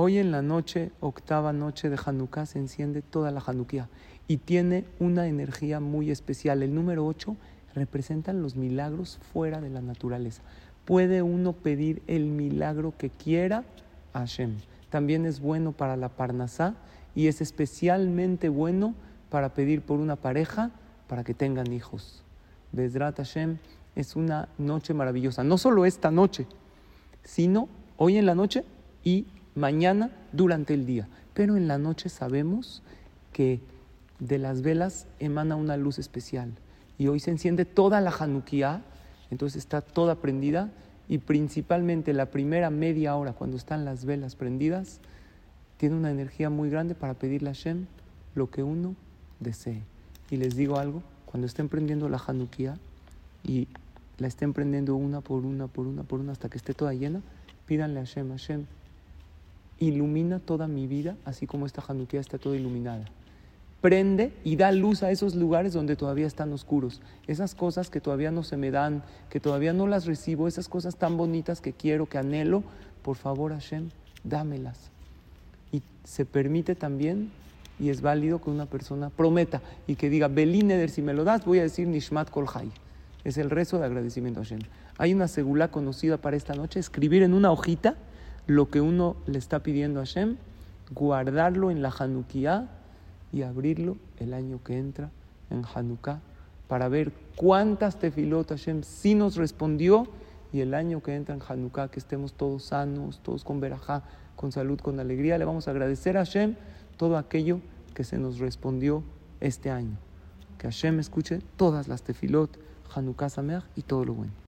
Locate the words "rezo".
83.50-83.78